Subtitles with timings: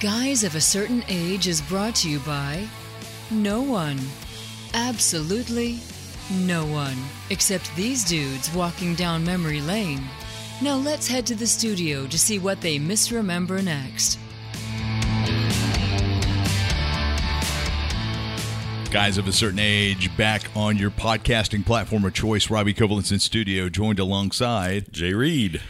[0.00, 2.66] Guys of a Certain Age is brought to you by
[3.30, 4.00] no one.
[4.72, 5.78] Absolutely
[6.30, 6.96] no one.
[7.28, 10.02] Except these dudes walking down memory lane.
[10.62, 14.18] Now let's head to the studio to see what they misremember next.
[18.90, 22.48] Guys of a certain age, back on your podcasting platform of choice.
[22.48, 25.60] Robbie Kovalens in studio, joined alongside Jay Reed.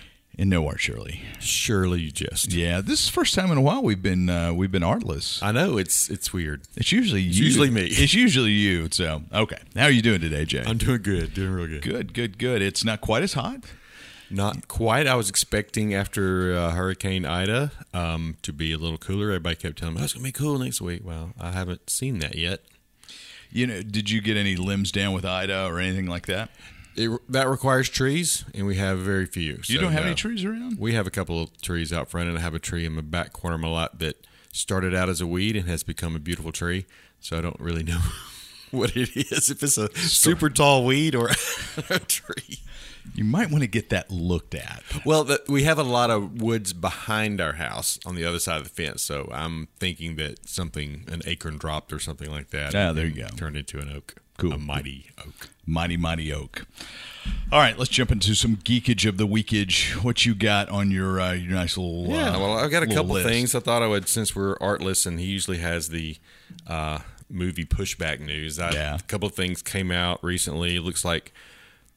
[0.41, 1.21] And no Art Shirley.
[1.39, 2.51] Surely you just.
[2.53, 5.43] Yeah, this is the first time in a while we've been uh, we've been artless.
[5.43, 6.63] I know it's it's weird.
[6.77, 7.45] It's usually It's you.
[7.45, 7.83] usually me.
[7.87, 8.89] It's usually you.
[8.91, 10.65] So okay, how are you doing today, Jay?
[10.67, 11.83] I'm doing good, doing real good.
[11.83, 12.63] good, good, good.
[12.63, 13.65] It's not quite as hot.
[14.33, 15.07] Not quite.
[15.07, 19.27] I was expecting after uh, Hurricane Ida um, to be a little cooler.
[19.27, 21.03] Everybody kept telling me, oh, it's going to be cool next week.
[21.05, 22.61] Well, I haven't seen that yet.
[23.51, 26.51] You know, did you get any limbs down with Ida or anything like that?
[27.01, 29.61] It, that requires trees, and we have very few.
[29.65, 30.79] You don't have any trees around?
[30.79, 33.03] We have a couple of trees out front, and I have a tree in the
[33.03, 36.19] back corner of my lot that started out as a weed and has become a
[36.19, 36.85] beautiful tree.
[37.21, 38.01] So I don't really know
[38.71, 41.31] what it is, if it's a super tall weed or
[41.91, 42.61] a tree.
[43.15, 44.83] You might want to get that looked at.
[45.07, 48.59] Well, the, we have a lot of woods behind our house on the other side
[48.59, 52.75] of the fence, so I'm thinking that something, an acorn dropped or something like that.
[52.75, 53.29] Ah, there you go.
[53.29, 54.17] Turned into an oak.
[54.37, 54.53] Cool.
[54.53, 55.49] A mighty oak.
[55.71, 56.67] Mighty, mighty oak.
[57.53, 59.93] All right, let's jump into some geekage of the weekage.
[60.03, 62.87] What you got on your uh, your nice little Yeah, uh, well, I've got a
[62.87, 63.29] couple list?
[63.29, 63.55] things.
[63.55, 66.17] I thought I would, since we're artless, and he usually has the
[66.67, 68.59] uh, movie pushback news.
[68.59, 68.97] I, Yeah.
[68.97, 70.77] a couple of things came out recently.
[70.77, 71.33] It looks like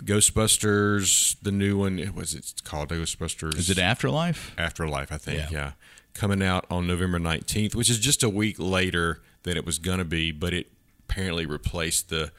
[0.03, 2.13] Ghostbusters, the new one.
[2.15, 3.57] Was it called Ghostbusters.
[3.57, 4.53] Is it Afterlife?
[4.57, 5.11] Afterlife?
[5.11, 5.39] I think.
[5.39, 5.47] Yeah.
[5.51, 5.71] Yeah.
[6.13, 9.97] coming out on November nineteenth, which is just a week later than it was going
[9.97, 10.67] to be, but it
[11.09, 12.31] apparently replaced the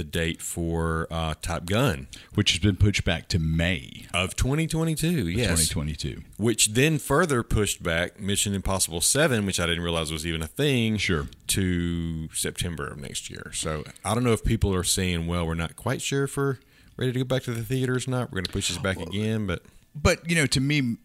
[0.00, 5.28] the date for uh, Top Gun Which has been pushed back to May of 2022.
[5.28, 6.22] Yes, 2022.
[6.38, 10.46] which then further pushed back Mission Impossible 7, which I didn't realize was even a
[10.46, 11.26] thing, Sure.
[11.48, 13.50] to September of next year.
[13.52, 16.56] So I don't know if people are saying, well, we're not quite sure if we're
[16.96, 18.30] ready to go back to the theaters or not.
[18.30, 19.62] We're going to push this back again, but
[19.94, 20.96] But you know, to me,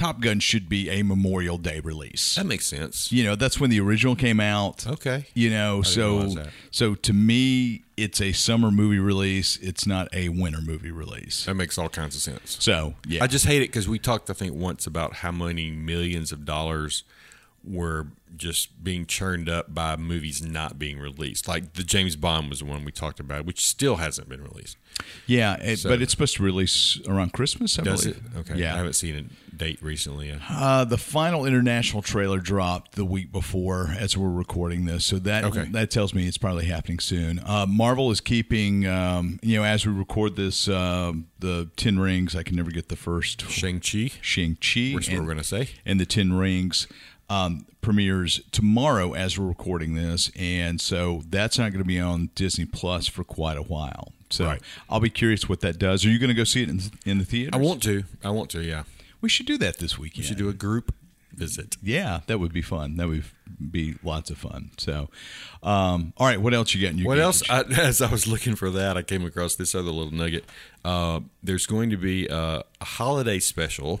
[0.00, 2.36] Top Gun should be a Memorial Day release.
[2.36, 3.12] that makes sense.
[3.12, 4.86] You know, that's when the original came out.
[4.86, 5.26] Okay.
[5.34, 6.36] You know, so
[6.70, 9.58] so to me, it's a summer movie release.
[9.58, 11.44] It's not a winter movie release.
[11.44, 12.56] That makes all kinds of sense.
[12.60, 15.70] So yeah, I just hate it because we talked, I think, once about how many
[15.70, 17.04] millions of dollars
[17.62, 21.46] were just being churned up by movies not being released.
[21.48, 24.76] Like the James Bond was the one we talked about, which still hasn't been released.
[25.26, 27.78] yeah, it, so- but it's supposed to release around Christmas.
[27.78, 28.16] I Does it?
[28.38, 28.56] Okay.
[28.56, 28.74] Yeah.
[28.74, 29.14] I haven't seen
[29.52, 30.34] a date recently.
[30.48, 35.44] Uh, the final international trailer dropped the week before as we're recording this, so that
[35.44, 35.64] Okay.
[35.72, 37.40] that tells me it's probably happening soon.
[37.44, 42.34] Uh, Marvel is keeping, um, you know, as we record this, um the Ten Rings.
[42.36, 45.70] I can never get the first Shang-Chi, Shang Chi, which we're going to say.
[45.86, 46.86] and the Ten Rings
[47.30, 52.28] um, premieres tomorrow as we're recording this, and so that's not going to be on
[52.34, 54.12] Disney Plus for quite a while.
[54.28, 54.60] So Right.
[54.88, 56.04] I'll be curious what that does.
[56.04, 57.50] Are you going to go see it in, in the theater?
[57.52, 58.04] I want to.
[58.22, 58.82] I want to, yeah.
[59.20, 60.24] We should do that this weekend.
[60.24, 60.94] We should do a group
[61.32, 61.76] visit.
[61.82, 62.96] Yeah, that would be fun.
[62.96, 63.24] That would
[63.70, 64.70] be lots of fun.
[64.78, 65.08] So,
[65.62, 67.42] um, all right, what else you got in your What else?
[67.48, 70.44] I, as I was looking for that, I came across this other little nugget.
[70.84, 74.00] Uh, there's going to be a, a holiday special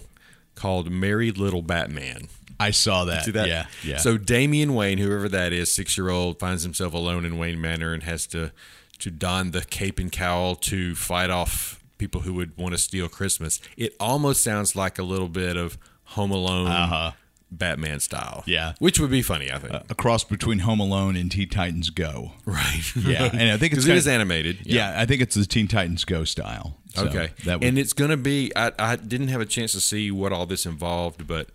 [0.60, 2.28] called Merry Little Batman.
[2.60, 3.24] I saw that.
[3.24, 3.48] See that?
[3.48, 3.96] Yeah, yeah.
[3.96, 7.92] So Damian Wayne, whoever that is, six year old, finds himself alone in Wayne Manor
[7.94, 8.52] and has to
[8.98, 13.08] to don the cape and cowl to fight off people who would want to steal
[13.08, 13.58] Christmas.
[13.78, 15.78] It almost sounds like a little bit of
[16.16, 17.12] Home Alone, Uh-huh.
[17.52, 18.42] Batman style.
[18.46, 18.74] Yeah.
[18.78, 19.72] which would be funny, I think.
[19.90, 22.32] a cross between Home Alone and Teen Titans Go.
[22.44, 22.82] right.
[22.96, 24.58] Yeah, and I think it's it is animated.
[24.64, 24.94] Yeah.
[24.96, 26.76] I think it's the Teen Titans Go style.
[26.94, 27.30] So Okay.
[27.44, 30.10] that would, and it's going to be, I, I didn't have a chance to see
[30.10, 31.48] what all this involved, but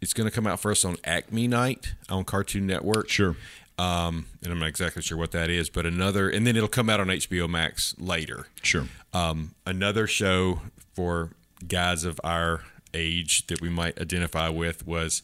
[0.00, 3.08] it's going to come out first on Acme Night on Cartoon Network.
[3.08, 3.36] Sure.
[3.78, 6.88] Um, and I'm not exactly sure what that is, but another, and then it'll come
[6.88, 8.46] out on HBO Max later.
[8.62, 8.86] sure.
[9.12, 10.60] Um, another show
[10.94, 11.30] for
[11.66, 12.62] guys of our
[12.96, 15.22] age that we might identify with was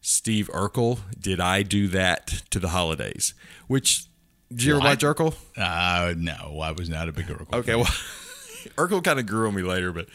[0.00, 0.98] Steve Urkel.
[1.18, 3.34] Did I do that to the holidays?
[3.68, 4.04] Which,
[4.50, 5.02] did you ever What?
[5.02, 5.34] watch Urkel?
[5.56, 7.52] Uh, no, I was not a big Urkel.
[7.60, 7.84] Okay, well,
[8.76, 10.08] Urkel kind of grew on me later, but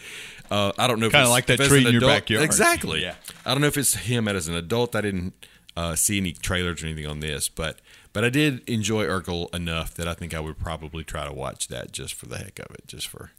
[0.52, 1.08] uh, I don't know.
[1.08, 2.44] if Kinda like that tree in your adult- backyard.
[2.44, 3.02] Exactly.
[3.02, 3.16] Yeah.
[3.46, 4.96] I don't know if it's him as an adult.
[4.96, 5.34] I didn't
[5.76, 7.80] uh, see any trailers or anything on this, but
[8.14, 11.68] but I did enjoy Urkel enough that I think I would probably try to watch
[11.68, 13.32] that just for the heck of it, just for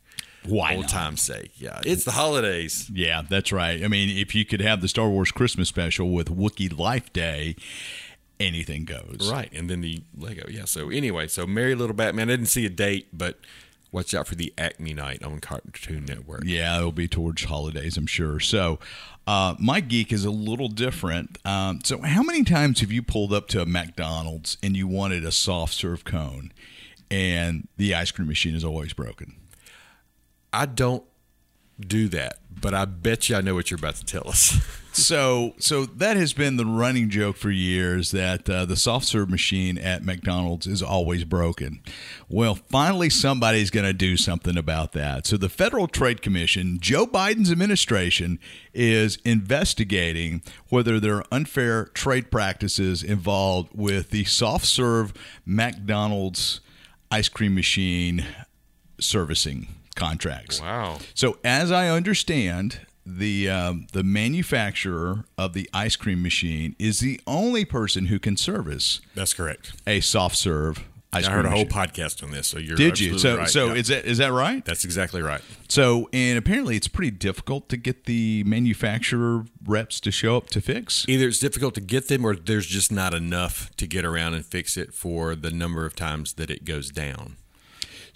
[0.47, 0.91] Why old not?
[0.91, 1.53] time's sake.
[1.57, 2.91] Yeah, it's the holidays.
[2.93, 3.83] Yeah, that's right.
[3.83, 7.57] I mean, if you could have the Star Wars Christmas special with Wookiee Life Day,
[8.41, 9.31] anything goes.
[9.31, 10.49] Right, and then the Lego.
[10.49, 10.65] Yeah.
[10.65, 12.29] So anyway, so Merry Little Batman.
[12.29, 13.39] I didn't see a date, but
[13.93, 16.43] watch out for the Acme Night on Cartoon Network.
[16.45, 18.41] Yeah, it'll be towards holidays, I'm sure.
[18.41, 18.79] So,
[19.27, 21.39] uh, my geek is a little different.
[21.45, 25.25] Um, so, how many times have you pulled up to a McDonald's and you wanted
[25.25, 26.53] a soft serve cone,
[27.11, 29.37] and the ice cream machine is always broken?
[30.53, 31.05] I don't
[31.81, 34.57] do that, but I bet you I know what you're about to tell us.
[34.93, 39.31] so so that has been the running joke for years that uh, the soft serve
[39.31, 41.81] machine at McDonald's is always broken.
[42.29, 45.27] Well, finally somebody's going to do something about that.
[45.27, 48.41] So the Federal Trade Commission, Joe Biden's administration
[48.75, 55.13] is investigating whether there are unfair trade practices involved with the soft serve
[55.47, 56.61] McDonald's
[57.11, 58.27] ice cream machine
[59.01, 59.69] servicing
[59.99, 60.61] contracts.
[60.61, 60.99] Wow.
[61.15, 67.21] So as I understand, the um, the manufacturer of the ice cream machine is the
[67.27, 69.73] only person who can service That's correct.
[69.87, 71.71] a soft serve ice I heard a whole machine.
[71.73, 72.85] podcast on this, so you're right.
[72.85, 73.19] Did you?
[73.19, 73.49] So right.
[73.49, 73.75] so Yeah.
[73.81, 74.63] is that is that right?
[74.63, 75.41] that's exactly right.
[75.69, 80.61] So and apparently it's pretty difficult to get the manufacturer reps to show up to
[80.61, 81.07] fix.
[81.09, 84.45] Either it's difficult to get them, or there's just not enough to get around and
[84.45, 87.37] fix it for the number of times that it goes down.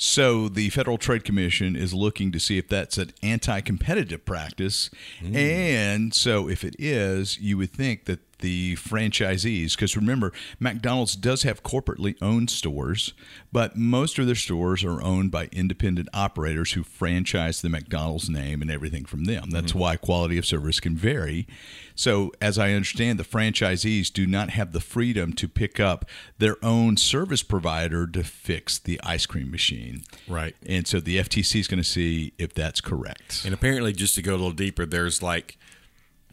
[0.04, 4.90] So the Federal Trade Commission is looking to see if that's an anti-competitive practice,
[5.20, 5.32] mm.
[5.32, 11.44] and so if it is, you would think that the franchisees, because remember, McDonald's does
[11.44, 13.14] have corporately owned stores,
[13.50, 18.60] but most of their stores are owned by independent operators who franchise the McDonald's name
[18.60, 19.50] and everything from them.
[19.50, 19.78] That's mm-hmm.
[19.78, 21.46] why quality of service can vary.
[21.94, 26.04] So, as I understand, the franchisees do not have the freedom to pick up
[26.38, 30.02] their own service provider to fix the ice cream machine.
[30.28, 30.54] Right.
[30.66, 33.44] And so the FTC is going to see if that's correct.
[33.44, 35.58] And apparently, just to go a little deeper, there's like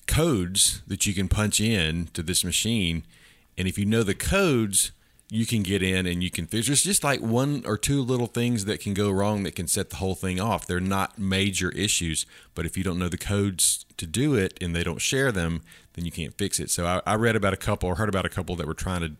[0.10, 3.04] codes that you can punch in to this machine,
[3.58, 4.92] and if you know the codes,
[5.30, 6.66] you can get in and you can fix.
[6.66, 6.70] It.
[6.70, 9.92] There's just like one or two little things that can go wrong that can set
[9.92, 10.66] the whole thing off.
[10.66, 12.26] They're not major issues,
[12.56, 15.62] but if you don't know the codes to do it and they don't share them,
[15.94, 16.72] then you can't fix it.
[16.72, 19.02] So I, I read about a couple or heard about a couple that were trying
[19.02, 19.12] to.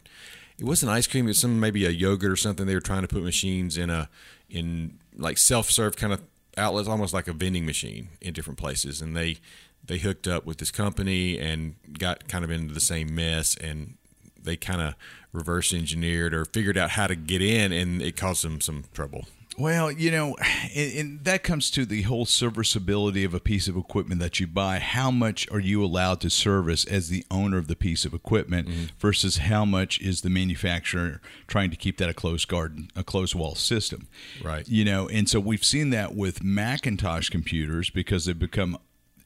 [0.58, 1.26] It wasn't ice cream.
[1.26, 2.66] It was some maybe a yogurt or something.
[2.66, 4.10] They were trying to put machines in a
[4.50, 6.22] in like self serve kind of
[6.58, 9.38] outlets, almost like a vending machine in different places, and they
[9.86, 13.96] they hooked up with this company and got kind of into the same mess and
[14.42, 14.96] they kind of
[15.32, 19.26] reverse engineered or figured out how to get in and it caused them some trouble
[19.60, 20.38] Well, you know,
[20.74, 24.48] and, and that comes to the whole serviceability of a piece of equipment that you
[24.48, 24.80] buy.
[24.80, 28.70] How much are you allowed to service as the owner of the piece of equipment
[28.70, 28.84] mm-hmm.
[29.00, 33.36] versus how much is the manufacturer trying to keep that a closed garden, a closed
[33.36, 34.08] wall system?
[34.42, 34.66] Right.
[34.68, 38.78] You know, and so we've seen that with Macintosh computers because they've become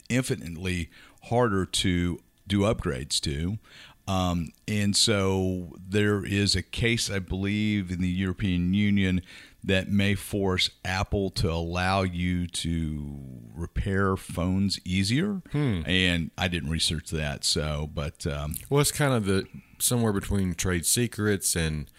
[0.10, 0.90] infinitely
[1.24, 3.58] harder to do upgrades to.
[4.06, 9.22] Um, and so there is a case, I believe, in the European Union
[9.64, 13.18] that may force Apple to allow you to
[13.56, 15.42] repair phones easier.
[15.86, 19.46] And I didn't research that, so but um, well it's kind of the
[19.80, 21.90] somewhere between trade secrets and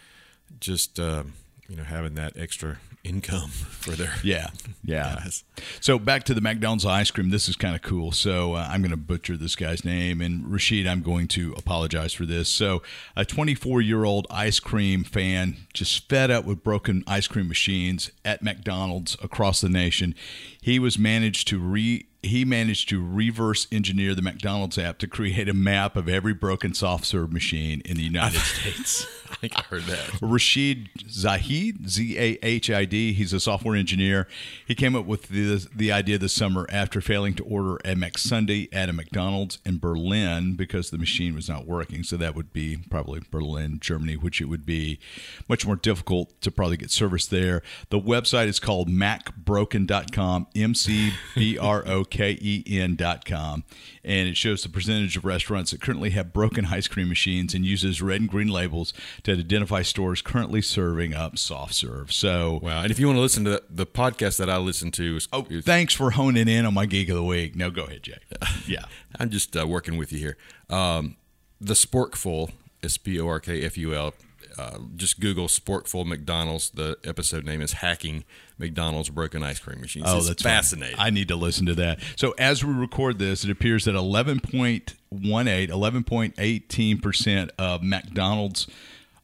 [0.61, 1.25] just uh,
[1.69, 4.49] you know having that extra income for their yeah,
[4.83, 5.17] yeah.
[5.17, 5.45] guys.
[5.81, 7.31] So back to the McDonald's ice cream.
[7.31, 8.11] This is kind of cool.
[8.13, 12.13] So uh, I'm going to butcher this guy's name, and Rashid, I'm going to apologize
[12.13, 12.49] for this.
[12.49, 12.83] So
[13.15, 18.11] a 24 year old ice cream fan, just fed up with broken ice cream machines
[18.25, 20.15] at McDonald's across the nation,
[20.61, 25.49] he was managed to re he managed to reverse engineer the McDonald's app to create
[25.49, 29.07] a map of every broken soft serve machine in the United States.
[29.45, 30.23] I think I heard that.
[30.23, 33.13] Rashid Zahid, Z A H I D.
[33.13, 34.27] He's a software engineer.
[34.67, 38.69] He came up with the the idea this summer after failing to order a McSunday
[38.73, 42.05] at a McDonald's in Berlin because the machine was not working.
[42.05, 44.99] So that would be probably Berlin, Germany, which it would be
[45.47, 47.63] much more difficult to probably get service there.
[47.91, 53.65] The website is called mcbroken.com, M C B R O K E N.com,
[54.03, 57.67] and it shows the percentage of restaurants that currently have broken ice cream machines and
[57.67, 62.13] uses red and green labels to identify stores currently serving up soft serve.
[62.13, 62.83] So, Wow.
[62.83, 65.29] And if you want to listen to the, the podcast that I listen to, is,
[65.33, 67.57] oh, is- thanks for honing in on my geek of the week.
[67.57, 68.19] No, go ahead, Jay.
[68.67, 68.85] Yeah.
[69.19, 70.37] I'm just uh, working with you here.
[70.71, 71.17] Um,
[71.61, 72.51] the Sporkful,
[72.83, 74.15] S P O R K F U L.
[74.57, 76.71] Uh, just Google Sporkful McDonald's.
[76.71, 78.23] The episode name is Hacking
[78.57, 80.07] McDonald's Broken Ice Cream Machines.
[80.09, 80.95] Oh, It's that's fascinating.
[80.99, 81.99] I need to listen to that.
[82.17, 88.69] So as we record this, it appears that 11.18, 11.18% of McDonald's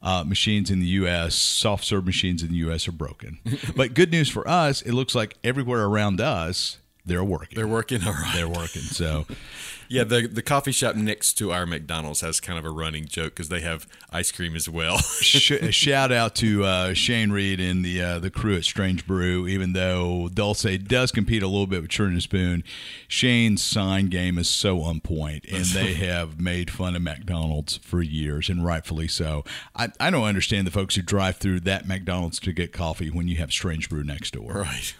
[0.02, 2.88] uh, machines in the U.S., soft serve machines in the U.S.
[2.88, 3.38] are broken.
[3.76, 7.56] but good news for us, it looks like everywhere around us, they're working.
[7.56, 8.32] They're working all right.
[8.34, 8.82] They're working.
[8.82, 9.26] So
[9.90, 13.34] Yeah, the the coffee shop next to our McDonald's has kind of a running joke
[13.34, 14.98] because they have ice cream as well.
[14.98, 19.48] shout out to uh, Shane Reed and the uh, the crew at Strange Brew.
[19.48, 22.62] Even though Dulce does compete a little bit with Churn and Spoon,
[23.08, 28.00] Shane's sign game is so on point, and they have made fun of McDonald's for
[28.00, 29.42] years, and rightfully so.
[29.74, 33.26] I, I don't understand the folks who drive through that McDonald's to get coffee when
[33.26, 34.52] you have Strange Brew next door.
[34.52, 34.94] right.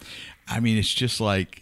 [0.49, 1.60] I mean, it's just like,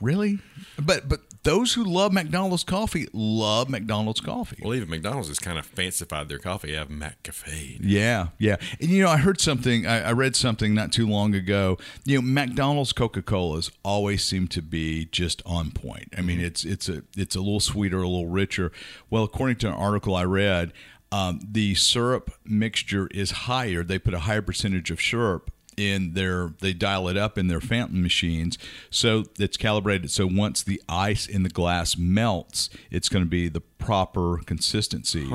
[0.00, 0.38] really?
[0.78, 4.60] But but those who love McDonald's coffee love McDonald's coffee.
[4.62, 6.72] Well, even McDonald's has kind of fancified their coffee.
[6.72, 7.78] They have McCafe.
[7.80, 8.56] Yeah, yeah.
[8.80, 11.78] And you know, I heard something, I, I read something not too long ago.
[12.04, 16.12] You know, McDonald's Coca Colas always seem to be just on point.
[16.16, 18.72] I mean, it's it's a it's a little sweeter, a little richer.
[19.10, 20.72] Well, according to an article I read,
[21.12, 23.84] um, the syrup mixture is higher.
[23.84, 27.60] They put a higher percentage of syrup in their they dial it up in their
[27.60, 28.58] fountain machines.
[28.90, 30.10] So it's calibrated.
[30.10, 35.28] So once the ice in the glass melts it's going to be the proper consistency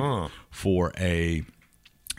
[0.50, 1.44] for a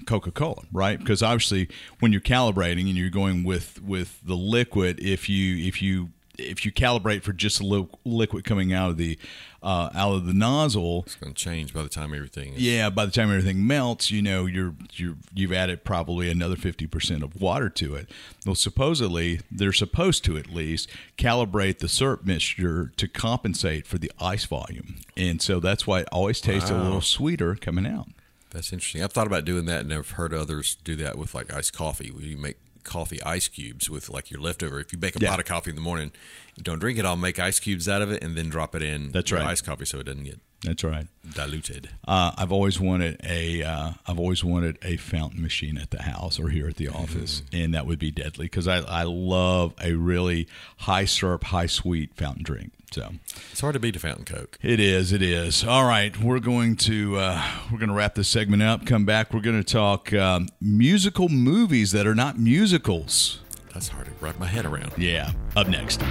[0.06, 0.98] Coca-Cola, right?
[0.98, 5.82] Because obviously, when you're calibrating and you're going with with the liquid, if you if
[5.82, 9.18] you if you calibrate for just a little liquid coming out of the
[9.62, 12.54] uh, out of the nozzle, It's going to change by the time everything.
[12.54, 16.56] Is, yeah, by the time everything melts, you know you're you're you've added probably another
[16.56, 18.08] fifty percent of water to it.
[18.46, 20.88] Well, supposedly they're supposed to at least
[21.18, 26.08] calibrate the syrup mixture to compensate for the ice volume, and so that's why it
[26.10, 28.08] always tastes a little sweeter coming out.
[28.50, 29.02] That's interesting.
[29.04, 32.12] I've thought about doing that, and I've heard others do that with like iced coffee.
[32.18, 34.80] You make coffee ice cubes with like your leftover.
[34.80, 35.28] If you bake a Yeah.
[35.30, 36.10] pot of coffee in the morning,
[36.49, 37.04] you don't drink it.
[37.04, 39.10] I'll make ice cubes out of it and then drop it in.
[39.12, 39.42] That's right.
[39.46, 41.06] Ice coffee so it doesn't get That's right.
[41.34, 41.88] diluted.
[42.06, 46.38] Uh, I've always wanted a uh, I've always wanted a fountain machine at the house
[46.38, 49.92] or here at the office, and that would be deadly because I, I love a
[49.94, 50.48] really
[50.78, 52.72] high syrup, high sweet fountain drink.
[52.92, 53.08] So
[53.52, 54.58] It's hard to beat a fountain coke.
[54.62, 55.62] it is, it is.
[55.64, 57.40] All right, we're going to uh,
[57.70, 58.84] we're going to wrap this segment up.
[58.84, 59.32] Come back.
[59.32, 63.38] We're going to talk um, musical movies that are not musicals.
[63.72, 64.92] That's hard to wrap my head around.
[64.96, 66.02] Yeah, up next.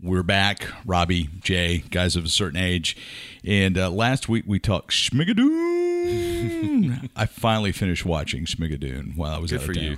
[0.00, 2.96] We're back, Robbie, Jay, guys of a certain age,
[3.44, 7.10] and uh, last week we talked Schmigadoon.
[7.16, 9.84] I finally finished watching Schmigadoon while I was Good out for of town.
[9.86, 9.96] you.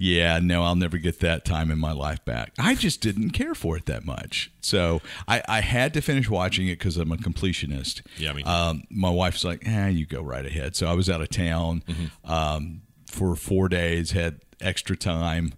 [0.00, 2.52] Yeah, no, I'll never get that time in my life back.
[2.58, 6.68] I just didn't care for it that much, so I, I had to finish watching
[6.68, 8.02] it because I'm a completionist.
[8.16, 8.48] Yeah, me too.
[8.48, 11.82] um, my wife's like, "Ah, you go right ahead." So I was out of town
[11.88, 12.32] Mm-hmm.
[12.32, 15.52] um, for four days, had extra time,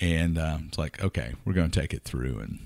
[0.00, 2.38] and uh, it's like, okay, we're going to take it through.
[2.38, 2.58] And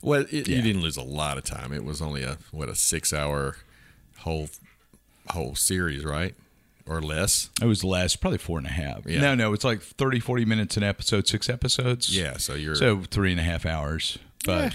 [0.00, 0.56] Well, it, Yeah.
[0.56, 1.72] you didn't lose a lot of time.
[1.72, 3.56] It was only a what a six hour
[4.18, 4.48] whole
[5.30, 6.34] whole series, right?
[6.84, 7.48] Or less.
[7.60, 9.06] it was less, probably four and a half.
[9.06, 9.20] Yeah.
[9.20, 12.14] No, no, it's like 30, 40 minutes an episode, six episodes.
[12.16, 12.38] Yeah.
[12.38, 14.18] So you're So three and a half hours.
[14.44, 14.74] But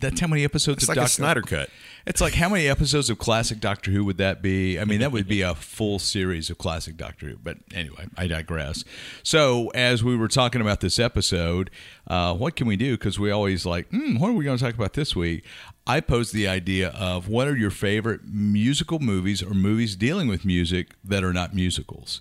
[0.00, 1.70] that's how many episodes it's of like a Doctor Snyder cut.
[2.06, 4.78] It's like how many episodes of classic Doctor Who would that be?
[4.78, 7.36] I mean, that would be a full series of classic Doctor Who.
[7.36, 8.84] But anyway, I digress.
[9.22, 11.70] So as we were talking about this episode,
[12.06, 12.96] uh, what can we do?
[12.96, 15.44] Because we always like, hmm, what are we going to talk about this week?
[15.86, 20.44] I posed the idea of what are your favorite musical movies or movies dealing with
[20.44, 22.20] music that are not musicals.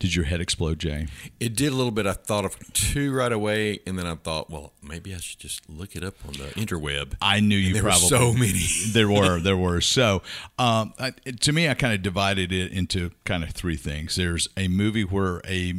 [0.00, 1.06] Did your head explode, Jay?
[1.38, 2.06] It did a little bit.
[2.06, 5.68] I thought of two right away, and then I thought, well, maybe I should just
[5.70, 7.14] look it up on the interweb.
[7.20, 8.66] I knew you there probably were so many.
[8.92, 10.22] there were there were so
[10.58, 14.48] um, I, to me i kind of divided it into kind of three things there's
[14.56, 15.72] a movie where a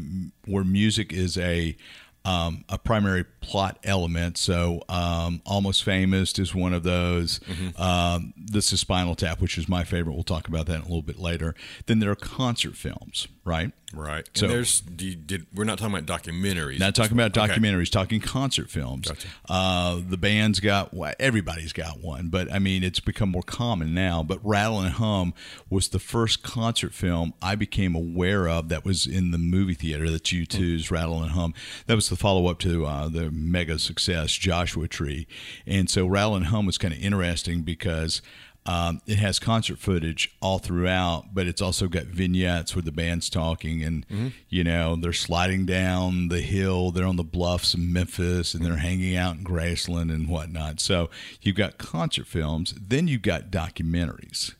[0.46, 1.76] where music is a
[2.24, 7.40] um, a primary plot element so um, almost famous is one of those
[7.78, 11.02] um, this is spinal tap which is my favorite we'll talk about that a little
[11.02, 11.56] bit later
[11.88, 14.26] then there are concert films right Right.
[14.36, 16.80] So- and there's you- did we're not talking about documentaries.
[16.80, 17.54] not talking about Okay.
[17.54, 19.10] documentaries, talking concert films.
[19.10, 19.28] Gotcha.
[19.50, 23.94] Uh, the band's got well, everybody's got one, but I mean it's become more common
[23.94, 24.24] now.
[24.24, 25.34] But Rattle and Hum
[25.70, 30.10] was the first concert film I became aware of that was in the movie theater.
[30.10, 31.54] That's U2's Rattle and Hum.
[31.88, 35.28] That was the follow up to uh, the mega success Joshua Tree,
[35.68, 38.22] and so Rattle and Hum was kind of interesting because.
[38.64, 43.28] Um, it has concert footage all throughout, but it's also got vignettes where the band's
[43.28, 44.06] talking and,
[44.50, 46.92] you know, they're sliding down the hill.
[46.92, 50.80] They're on the bluffs in Memphis and they're hanging out in Graceland and whatnot.
[50.80, 51.10] So
[51.42, 54.54] you've got concert films, then you've got documentaries.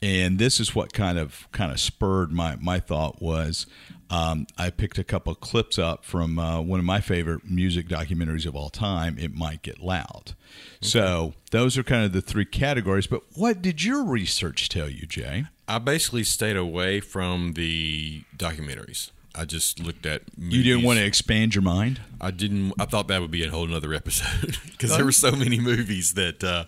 [0.00, 3.66] And this is what kind of kind of spurred my, my thought was
[4.10, 7.88] um, I picked a couple of clips up from uh, one of my favorite music
[7.88, 9.18] documentaries of all time.
[9.18, 10.34] It might get loud.
[10.80, 13.06] So those are kind of the three categories.
[13.06, 15.44] But what did your research tell you, Jay?
[15.66, 19.10] I basically stayed away from the documentaries.
[19.34, 20.22] I just looked at.
[20.38, 22.00] You didn't want to expand your mind.
[22.20, 22.72] I didn't.
[22.78, 26.14] I thought that would be a whole nother episode because there were so many movies
[26.14, 26.64] that uh,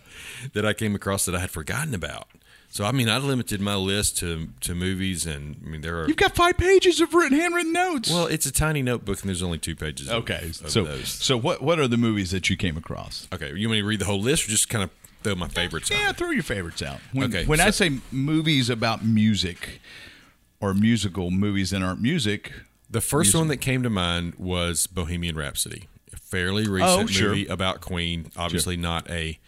[0.53, 2.29] that I came across that I had forgotten about.
[2.73, 6.07] So I mean, I limited my list to to movies, and I mean there are.
[6.07, 8.09] You've got five pages of written handwritten notes.
[8.11, 10.09] well, it's a tiny notebook, and there's only two pages.
[10.09, 10.47] okay.
[10.62, 11.09] of so those.
[11.09, 13.27] so what what are the movies that you came across?
[13.33, 14.91] Okay, you want me to read the whole list, or just kind of
[15.25, 15.91] throw my favorites?
[15.91, 15.99] Out?
[15.99, 16.17] Yeah, out?
[16.17, 17.00] throw your favorites out.
[17.12, 19.81] When, Okay, When I say movies about music
[20.61, 22.53] or musical movies that aren't music,
[22.89, 27.31] The first one that came to mind was Bohemian Rhapsody, a fairly recent Oh, sure.
[27.31, 28.31] movie about Queen.
[28.37, 29.39] Obviously, not a.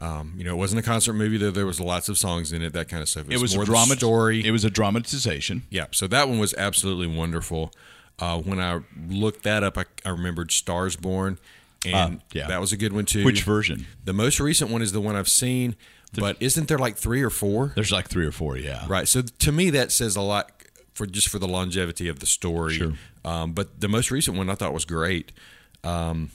[0.00, 1.38] Um, you know, it wasn't a concert movie.
[1.38, 3.26] Though there was lots of songs in it, that kind of stuff.
[3.30, 4.46] it was more a drama story.
[4.46, 5.64] It was a dramatization.
[5.70, 7.72] Yeah, so that one was absolutely wonderful.
[8.20, 11.38] Uh, when I looked that up, I, I remembered Stars Born,
[11.86, 12.46] and Ah, yeah.
[12.48, 13.24] that was a good one too.
[13.24, 13.86] Which version?
[14.04, 15.76] The most recent one is the one I've seen,
[16.14, 17.72] but isn't there like three or four?
[17.74, 18.56] There's like three or four.
[18.56, 18.84] Yeah.
[18.88, 19.06] Right.
[19.08, 20.50] So to me, that says a lot
[20.94, 22.74] for just for the longevity of the story.
[22.74, 22.92] Sure.
[23.24, 25.30] Um, but the most recent one I thought was great.
[25.84, 26.30] Um,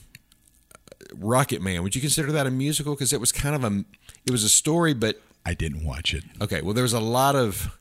[1.18, 1.82] Rocketman.
[1.82, 2.94] Would you consider that a musical?
[2.94, 3.84] Because it was kind of a
[4.26, 6.24] it was a story, but I didn't watch it.
[6.40, 7.78] Okay, well, there was a lot of,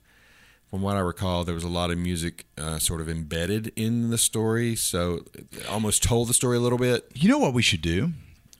[0.70, 4.10] from what I recall, there was a lot of music uh, sort of embedded in
[4.10, 7.10] the story, so it almost told the story a little bit.
[7.14, 8.12] You know what we should do?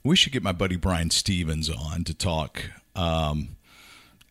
[0.04, 2.64] We should get my buddy Brian Stevens on to talk
[2.96, 3.56] um,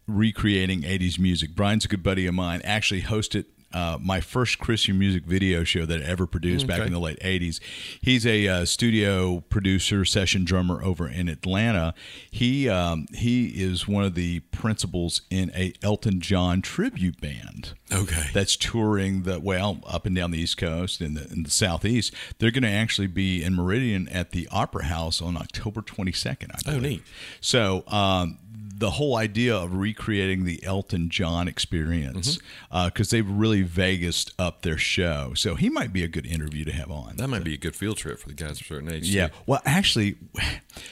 [0.07, 1.55] recreating 80s music.
[1.55, 2.61] Brian's a good buddy of mine.
[2.65, 6.93] Actually hosted uh, my first Christian music video show that I ever produced back in
[6.93, 7.61] the late 80s.
[8.01, 11.95] He's a uh, studio producer, session drummer over in Atlanta.
[12.31, 18.25] He um, he is one of the principals in a Elton John tribute band Okay.
[18.33, 22.15] that's touring the well up and down the East Coast and the, in the Southeast.
[22.39, 26.51] They're going to actually be in Meridian at the Opera House on October 22nd.
[26.67, 27.03] I Oh, neat.
[27.41, 28.39] So um,
[28.83, 32.39] the whole idea of recreating the Elton John experience
[32.73, 32.89] Mm-hmm.
[32.89, 35.33] because they've really Vegas up their show.
[35.35, 37.17] So he might be a good interview to have on.
[37.17, 39.09] that might be a good field trip for the guys of certain age.
[39.09, 39.29] Yeah.
[39.29, 39.35] too.
[39.47, 40.17] Well, actually,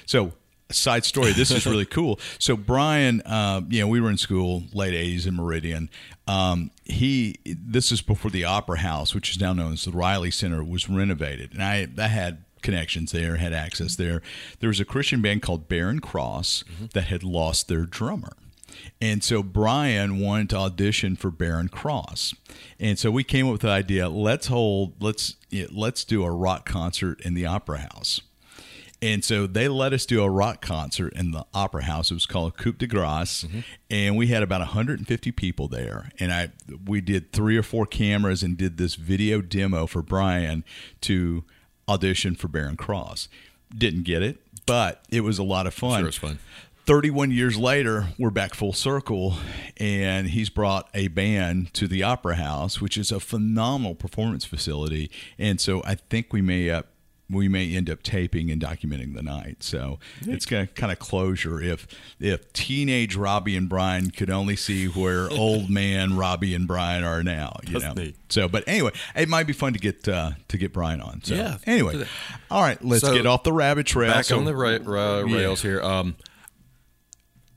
[0.07, 0.33] so
[0.71, 1.33] side story.
[1.33, 2.21] This is really cool.
[2.39, 5.91] So Brian, uh, you know, we were in school late '80s in Meridian.
[6.29, 10.31] Um, he, this is before the Opera House, which is now known as the Riley
[10.31, 14.23] Center, was renovated, and I, I had connections there, had access there.
[14.61, 16.87] There was a Christian band called Barren Cross mm-hmm.
[16.93, 18.33] that had lost their drummer.
[19.01, 22.35] And so Brian wanted to audition for Barren Cross,
[22.79, 26.25] and so we came up with the idea: let's hold, let's you know, let's do
[26.25, 28.21] a rock concert in the Opera House.
[29.03, 32.11] And so they let us do a rock concert in the Opera House.
[32.11, 33.61] It was called Coupe de Grace, mm-hmm.
[33.89, 36.11] and we had about 150 people there.
[36.19, 36.51] And I
[36.85, 40.65] we did three or four cameras and did this video demo for Brian
[41.03, 41.45] to
[41.91, 43.29] audition for Barren Cross.
[43.77, 46.01] Didn't get it, but it was a lot of fun.
[46.01, 46.39] Sure, it's fun.
[46.87, 49.35] 31 years later, we're back full circle,
[49.77, 55.11] and he's brought a band to the Opera House, which is a phenomenal performance facility.
[55.39, 56.83] And so I think we may uh,
[57.31, 59.63] we may end up taping and documenting the night.
[59.63, 61.87] So it's going to kind of closure if
[62.19, 67.23] if teenage Robbie and Brian could only see where old man Robbie and Brian are
[67.23, 67.59] now.
[67.67, 68.03] You That's know.
[68.03, 68.17] neat.
[68.29, 71.23] So, but anyway, it might be fun to get uh, to get Brian on.
[71.23, 72.05] So Yeah, Anyway,
[72.51, 74.11] all right, let's So, get off the rabbit trail.
[74.13, 75.37] Back So- on the ra- ra- Yeah.
[75.37, 75.81] rails here.
[75.83, 76.17] Um,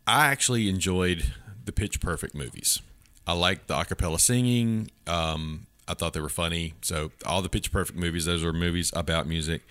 [0.05, 1.31] I actually enjoyed
[1.65, 2.81] the Pitch Perfect movies.
[3.25, 4.91] I liked the acapella singing.
[5.07, 6.73] Um, I thought they were funny.
[6.81, 9.61] So all the Pitch Perfect movies, those are movies about music.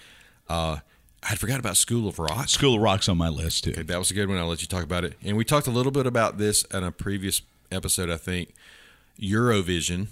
[0.49, 0.79] Uh,
[1.23, 2.49] I had forgot about School of Rock.
[2.49, 3.71] School of Rock's on my list too.
[3.71, 4.39] Okay, that was a good one.
[4.39, 5.15] I'll let you talk about it.
[5.25, 8.53] And we talked a little bit about this in a previous episode, I think.
[9.21, 10.09] Eurovision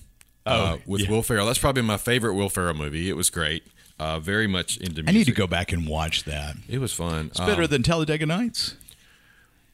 [0.46, 1.10] uh, Oh, with yeah.
[1.10, 1.46] Will Ferrell.
[1.46, 3.08] That's probably my favorite Will Ferrell movie.
[3.10, 3.64] It was great.
[3.98, 5.08] Uh, very much into music.
[5.08, 6.56] I need to go back and watch that.
[6.68, 7.26] It was fun.
[7.26, 8.76] It's better than Talladega Nights.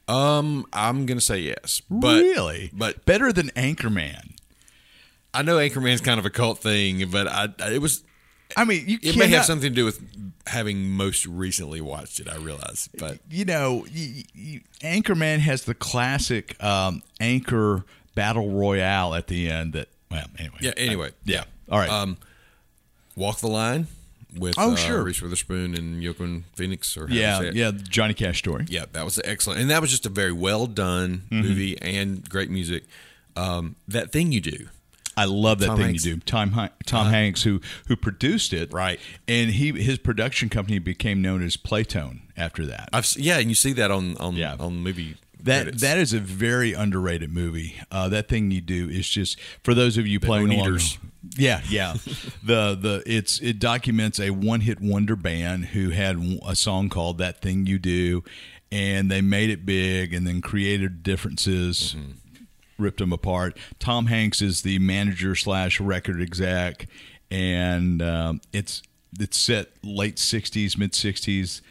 [0.07, 2.71] Um, I'm gonna say yes, but really?
[2.73, 4.36] but better than Anchorman.
[5.37, 8.03] I know Anchorman's kind of a cult thing, but I it was
[8.55, 9.99] I mean, you it cannot, may have something to do with
[10.47, 12.27] having most recently watched it.
[12.29, 17.83] I realize, but You know, y y Anchorman has the classic um, anchor
[18.15, 19.73] battle royale at the end.
[19.73, 20.57] That well, anyway.
[20.61, 20.71] yeah.
[20.77, 21.43] Anyway, yeah.
[21.69, 21.89] All right.
[21.89, 22.17] Um,
[23.15, 23.87] Walk the Line
[24.37, 25.03] with Oh, uh, sure.
[25.03, 27.55] Reese Witherspoon and Joaquin Phoenix, or how yeah, it?
[27.55, 27.71] yeah.
[27.71, 28.65] Johnny Cash story.
[28.69, 28.85] yeah.
[28.93, 31.41] That was excellent, and that was just a very well done Mm-hmm.
[31.41, 32.85] movie and great music.
[33.35, 34.69] Um, that thing you do,
[35.17, 36.05] I love that Tom thing Hanks.
[36.05, 36.21] You do.
[36.21, 38.99] Tom Tom Hanks, who who produced it, Right.
[39.27, 42.89] And he his production company became known as Playtone after that.
[42.93, 44.55] I've yeah, and you see that on on Yeah.
[44.59, 45.81] on movie That credits.
[45.81, 47.75] that is a very underrated movie.
[47.91, 50.79] Uh, that thing you do is just for those of you playing along.
[51.35, 51.93] Yeah, yeah.
[52.43, 57.17] the the it's it documents a one hit wonder band who had a song called
[57.17, 58.23] "That Thing You Do,"
[58.71, 61.95] and they made it big, and then created differences,
[62.77, 63.57] ripped them apart.
[63.79, 66.87] Tom Hanks is the manager slash record exec.
[67.31, 68.81] and um, it's
[69.19, 71.61] it's set late '60s, mid '60s.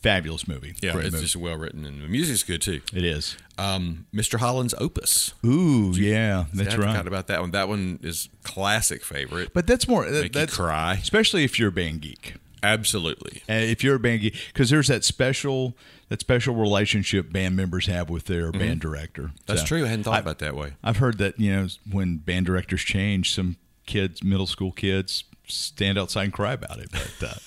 [0.00, 0.74] Fabulous movie.
[0.80, 1.24] Yeah, Great it's movie.
[1.24, 2.80] just well written, and the music's good too.
[2.94, 3.36] it is.
[3.58, 4.38] Um, Mr.
[4.38, 5.34] Holland's Opus.
[5.44, 6.86] Ooh, yeah, that's I right.
[6.90, 7.50] forgot about that one.
[7.50, 9.52] That one is classic favorite.
[9.52, 10.04] But that's more.
[10.08, 10.94] Make you that's cry.
[11.02, 12.34] especially if you're a band geek.
[12.62, 13.42] Absolutely.
[13.48, 15.76] Uh, if you're a band geek, because there's that special
[16.08, 19.22] that special relationship band members have with their band director.
[19.24, 19.36] Mm-hmm.
[19.46, 19.84] That's So, true.
[19.84, 20.72] I hadn't thought I- about that way.
[20.82, 25.98] I've heard that you know when band directors change, some kids, middle school kids, stand
[25.98, 26.90] outside and cry about it.
[26.90, 27.40] But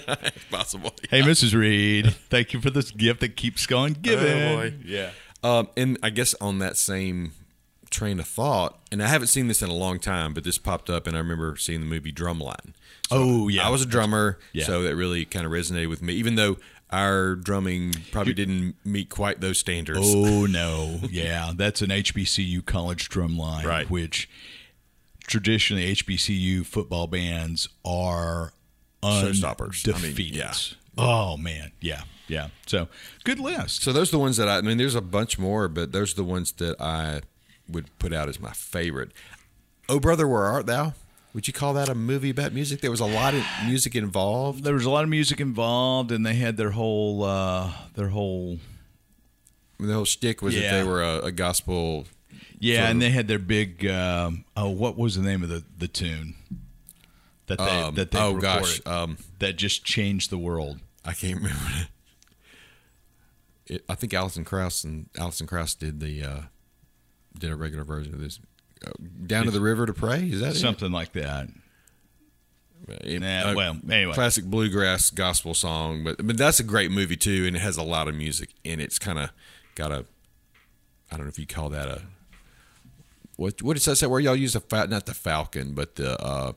[0.00, 0.16] uh,
[0.50, 0.90] Possibly.
[1.10, 1.54] hey, Mrs.
[1.58, 4.42] Reed, thank you for this gift that keeps going giving.
[4.42, 4.74] Oh, boy.
[4.84, 5.10] Yeah.
[5.42, 7.32] Um, and I guess on that same
[7.90, 10.88] train of thought, and I haven't seen this in a long time, but this popped
[10.90, 12.72] up, and I remember seeing the movie Drumline.
[13.10, 13.66] Oh, yeah.
[13.66, 14.64] I was a drummer, Yeah.
[14.66, 16.56] so that really kind of resonated with me, even though
[16.90, 20.00] our drumming probably didn't meet quite those standards.
[20.02, 23.88] Oh no, yeah, that's an HBCU college drum line, Right.
[23.90, 24.28] Which
[25.26, 28.52] traditionally HBCU football bands are
[29.02, 29.86] Showstoppers.
[29.94, 30.52] I mean, yeah.
[30.96, 32.48] Oh man, yeah, yeah.
[32.66, 32.88] So
[33.24, 33.82] good list.
[33.82, 36.12] So those are the ones that I, I mean, there's a bunch more, but those
[36.14, 37.20] are the ones that I
[37.68, 39.12] would put out as my favorite.
[39.88, 40.94] Oh, brother, where art thou?
[41.34, 42.80] Would you call that a movie about music?
[42.80, 44.64] There was a lot of music involved.
[44.64, 48.58] There was a lot of music involved, and they had their whole uh, their whole
[49.78, 52.06] the whole shtick was that they were a, a gospel.
[52.58, 55.88] yeah, and they had their big um, oh, what was the name of the the
[55.88, 56.34] tune
[57.46, 60.80] that they Um, that they oh recorded gosh, um, that just changed the world.
[61.04, 61.64] I can't remember.
[63.70, 66.40] It, I think Alison Krauss and Alison Krauss did the uh,
[67.38, 68.38] did a regular version of this.
[68.86, 68.90] Uh,
[69.26, 70.28] Down to the river to pray.
[70.28, 70.58] Is that it?
[70.58, 71.48] Something like that.
[73.02, 74.14] It- Nah, uh, well, anyway.
[74.14, 77.82] classic bluegrass gospel song, but but that's a great movie too, and it has a
[77.82, 79.30] lot of music, and it's kind of
[79.74, 80.06] got a,
[81.10, 82.02] I don't know if you call that a,
[83.36, 84.06] what what does that say?
[84.06, 86.52] Where y'all use the fa- not the Falcon, but the uh,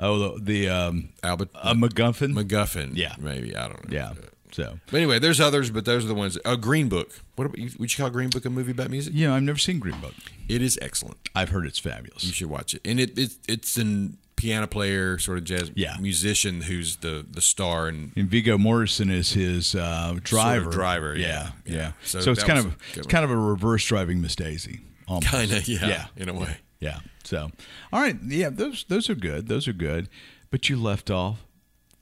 [0.00, 2.32] Oh, the, the um, Albert a MacGuffin.
[2.32, 3.14] MacGuffin, Yeah.
[3.18, 3.94] maybe I don't know.
[3.96, 4.12] yeah.
[4.52, 6.38] So But anyway, there's others, but those are the ones.
[6.44, 7.20] A Green Book.
[7.36, 9.12] What about, you- would you call Green Book a movie about music?
[9.16, 10.14] yeah, I've never seen Green Book.
[10.48, 11.18] It is excellent.
[11.34, 12.24] I've heard it's fabulous.
[12.24, 12.80] You should watch it.
[12.84, 15.96] And it, it it's a piano player, sort of jazz Yeah.
[16.00, 20.70] musician who's the the star and And Viggo Morrison is his uh, driver.
[20.70, 21.50] driver, Yeah, yeah.
[21.66, 21.74] yeah.
[21.76, 21.92] Yeah.
[22.04, 24.80] So, So it's kind of a it's kind of a reverse driving Miss Daisy.
[25.06, 25.26] almost.
[25.26, 26.06] kind of yeah, Yeah.
[26.16, 26.56] in a way.
[26.80, 27.00] Yeah.
[27.24, 27.50] So,
[27.92, 28.16] all right.
[28.26, 29.48] Yeah, those those are good.
[29.48, 30.08] Those are good.
[30.50, 31.44] But you left off.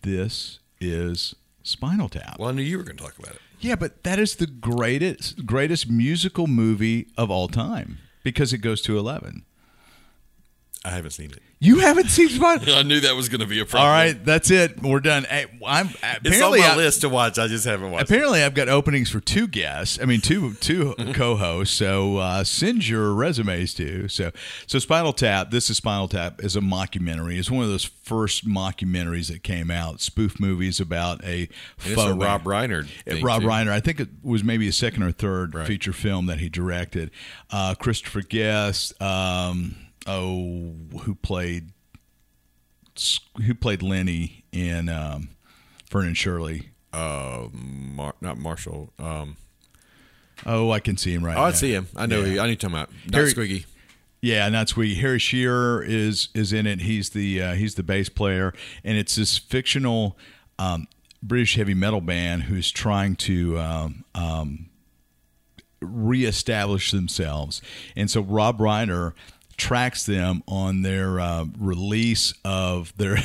[0.02, 1.34] This is
[1.66, 2.38] Spinal Tap.
[2.38, 3.40] Well, I knew you were going to talk about it.
[3.58, 8.82] Yeah, but that is the greatest greatest musical movie of all time because it goes
[8.82, 9.44] to eleven.
[10.86, 11.40] I haven't seen it.
[11.58, 12.74] You haven't seen Spinal.
[12.74, 13.88] I knew that was going to be a problem.
[13.88, 14.80] All right, that's it.
[14.82, 15.24] We're done.
[15.24, 17.38] Hey, I'm it's on apparently my I- list to watch.
[17.38, 18.02] I just haven't watched.
[18.10, 18.14] it.
[18.14, 19.98] Apparently, I've got openings for two guests.
[20.00, 21.74] I mean, two two co-hosts.
[21.74, 24.06] So uh, send your resumes to.
[24.08, 24.32] So
[24.66, 25.50] so Spinal Tap.
[25.50, 27.38] This is Spinal Tap is a mockumentary.
[27.38, 30.00] It's one of those first mockumentaries that came out.
[30.02, 31.48] Spoof movies about a And
[31.86, 32.14] it's faux a.
[32.14, 32.84] Rob Reiner.
[32.84, 33.48] Uh, thing, Rob too.
[33.48, 33.70] Reiner.
[33.70, 37.10] I think it was maybe a second or third feature film that he directed.
[37.50, 39.00] Uh, Christopher Guest.
[39.00, 39.74] Um,
[40.06, 41.70] oh, who played
[43.44, 45.28] who played Lenny in um,
[45.92, 46.70] Laverne and Shirley.
[46.92, 48.92] Uh, Mar- not Marshall.
[48.98, 49.36] Um,
[50.44, 51.88] Oh, I can see him right oh, I see him.
[51.96, 52.20] I know.
[52.20, 52.26] Yeah.
[52.26, 52.90] He, I need to talk about.
[53.06, 53.64] Not Harry- Squiggy.
[54.20, 54.94] Yeah, not Squeaky.
[54.96, 56.80] Harry Shearer is is in it.
[56.80, 58.52] He's the uh, he's the bass player,
[58.84, 60.18] and it's this fictional
[60.58, 60.88] um,
[61.22, 64.68] British heavy metal band who's trying to um, um,
[65.80, 67.62] reestablish themselves.
[67.94, 69.12] And so Rob Reiner
[69.56, 73.18] tracks them on their uh, release of their.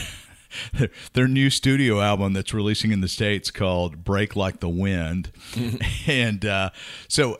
[1.13, 5.31] Their, new studio album that's releasing in the states called "Break Like the Wind,"
[6.07, 6.71] and uh,
[7.07, 7.37] so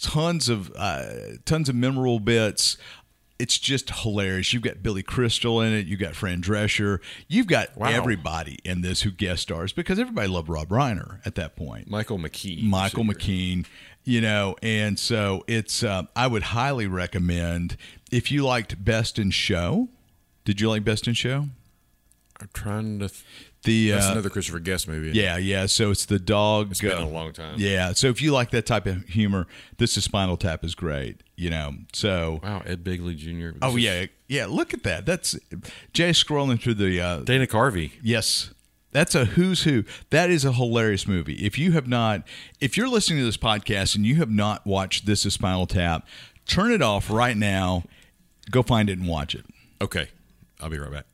[0.00, 1.04] tons of uh,
[1.44, 2.78] tons of memorable bits.
[3.38, 4.54] It's just hilarious.
[4.54, 5.84] You've got Billy Crystal in it.
[5.86, 7.00] You've got Fran Drescher.
[7.28, 7.88] You've got Wow.
[7.90, 11.90] everybody in this who guest stars because everybody loved Rob Reiner at that point.
[11.90, 12.62] Michael McKean.
[12.62, 13.04] Michael.
[13.04, 13.66] McKean,
[14.06, 15.82] you know, and so it's.
[15.82, 17.76] Uh, I would highly recommend
[18.10, 19.88] if you liked Best in Show.
[20.46, 21.48] Did you like Best in Show?
[22.40, 23.10] I'm trying to.
[23.64, 25.10] The That's uh, another Christopher Guest movie.
[25.10, 25.66] yeah, yeah.
[25.66, 26.70] So it's the dog.
[26.70, 27.56] It's been uh, a long time.
[27.58, 27.94] Yeah.
[27.94, 31.22] So if you like that type of humor, this is Spinal Tap is great.
[31.34, 31.72] You know.
[31.92, 33.58] So Wow, Ed Begley Jr.
[33.60, 34.46] oh yeah, yeah.
[34.46, 35.04] Look at that.
[35.04, 35.36] That's
[35.92, 37.00] Jay scrolling through the.
[37.00, 37.90] Uh, Dana Carvey.
[38.02, 38.50] yes.
[38.96, 39.84] That's a who's who.
[40.08, 41.34] That is a hilarious movie.
[41.44, 42.26] If you have not,
[42.62, 46.08] if you're listening to this podcast and you have not watched This is Spinal Tap,
[46.46, 47.84] turn it off right now.
[48.50, 49.44] Go find it and watch it.
[49.82, 50.08] Okay,
[50.62, 51.04] I'll be right back.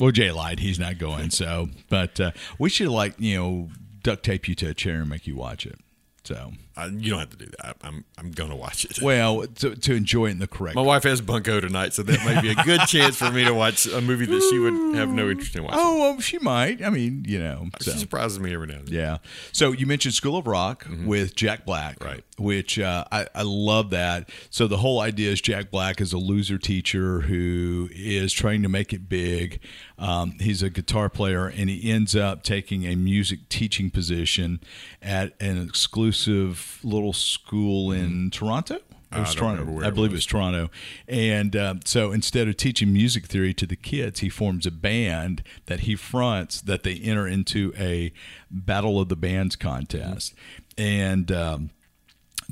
[0.00, 0.58] Well, Jay lied.
[0.58, 1.30] He's not going.
[1.30, 3.68] So, but uh, we should like you know
[4.02, 5.78] duct tape you to a chair and make you watch it.
[6.24, 7.76] So, Uh, you don't have to do that.
[7.82, 9.00] I'm I'm gonna watch it.
[9.00, 12.24] well, to, to enjoy it in the correct My wife has bunko tonight, so that
[12.24, 15.08] may be a good chance for me to watch a movie that she would have
[15.08, 15.78] no interest in watching.
[15.80, 16.82] Oh, well, she might.
[16.82, 17.68] I mean, you know.
[17.80, 18.94] she surprises me every now and then.
[18.94, 19.18] Yeah.
[19.52, 22.22] So you mentioned School of Rock with Jack Black, Right.
[22.38, 24.28] Which uh, I, I love that.
[24.50, 28.68] So the whole idea is Jack Black is a loser teacher who is trying to
[28.68, 29.60] make it big.
[29.98, 34.60] Um, he's a guitar player, and he ends up taking a music teaching position
[35.00, 38.74] at an exclusive little school in Toronto.
[38.76, 39.84] It I was don't Toronto.
[39.84, 40.18] I it believe it was.
[40.18, 40.70] was Toronto.
[41.06, 45.42] And uh, so instead of teaching music theory to the kids, he forms a band
[45.66, 48.12] that he fronts that they enter into a
[48.50, 50.34] Battle of the Bands contest.
[50.76, 51.70] And um,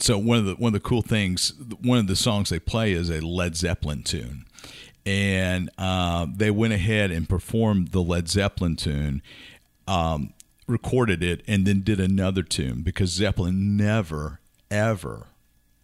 [0.00, 2.92] so one of the one of the cool things, one of the songs they play
[2.92, 4.44] is a Led Zeppelin tune.
[5.06, 9.22] And uh, they went ahead and performed the Led Zeppelin tune,
[9.86, 10.32] um,
[10.66, 15.26] recorded it, and then did another tune because Zeppelin never, ever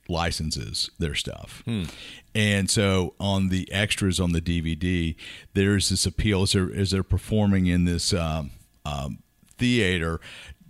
[0.08, 1.62] licenses their stuff.
[2.34, 5.14] And so on the extras on the DVD,
[5.54, 8.50] there's this appeal as they're, as they're performing in this um,
[8.84, 9.18] um,
[9.58, 10.20] theater.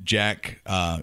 [0.03, 1.01] Jack uh,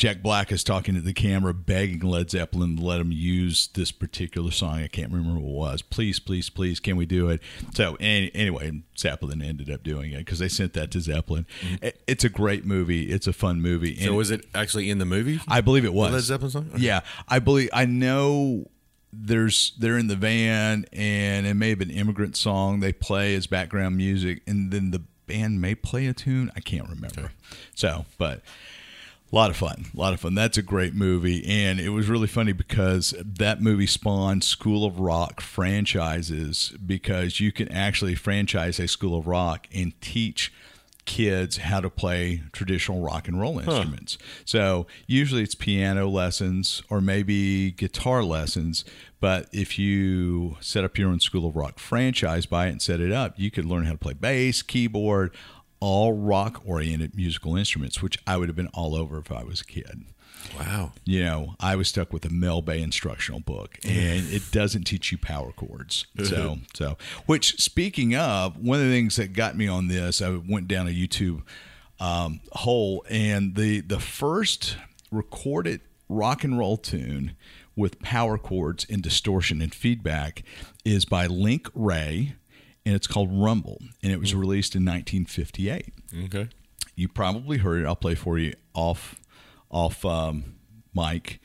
[0.00, 3.92] Jack Black is talking to the camera, begging Led Zeppelin to let him use this
[3.92, 4.76] particular song.
[4.82, 5.82] I can't remember what it was.
[5.82, 7.42] Please, please, please, can we do it?
[7.74, 11.44] So any, anyway, Zeppelin ended up doing it because they sent that to Zeppelin.
[11.60, 11.84] Mm-hmm.
[11.84, 13.10] It- It's a great movie.
[13.12, 13.94] It's a fun movie.
[13.96, 15.38] So And was it actually in the movie?
[15.46, 16.70] I believe it was Led Zeppelin song?
[16.74, 16.82] Okay.
[16.82, 18.70] Yeah, I believe I know.
[19.12, 23.46] There's they're in the van, and it may have been immigrant song they play as
[23.46, 26.50] background music, and then the band may play a tune.
[26.56, 27.32] I can't remember.
[27.74, 28.40] So, but
[29.32, 30.34] a lot of fun, a lot of fun.
[30.34, 34.98] That's a great movie, and it was really funny because that movie spawned School of
[34.98, 40.52] Rock franchises because you can actually franchise a School of Rock and teach
[41.06, 44.16] kids how to play traditional rock and roll instruments.
[44.44, 48.84] So usually it's piano lessons or maybe guitar lessons.
[49.18, 53.00] But if you set up your own School of Rock franchise, buy it and set
[53.00, 55.34] it up, you could learn how to play bass, keyboard,
[55.80, 59.60] all rock oriented musical instruments, which I would have been all over if I was
[59.60, 60.04] a kid.
[60.58, 60.92] Wow.
[61.04, 65.12] You know, I was stuck with a Mel Bay instructional book, and it doesn't teach
[65.12, 66.06] you power chords.
[66.22, 70.30] So, so which speaking of, one of the things that got me on this, I
[70.30, 71.42] went down a YouTube
[71.98, 74.76] um, hole, and the the first
[75.10, 77.36] recorded rock and roll tune
[77.76, 80.42] with power chords and distortion and feedback
[80.84, 82.34] is by Link Wray,
[82.86, 85.92] and it's called Rumble, and it was released in 1958
[86.24, 86.48] Okay.
[86.96, 87.86] you probably heard it.
[87.86, 89.16] I'll play for you off
[89.70, 90.54] off um,
[90.94, 91.40] mic.